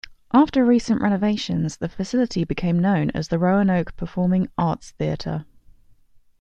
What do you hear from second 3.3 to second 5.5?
Roanoke Performing Arts Theatre.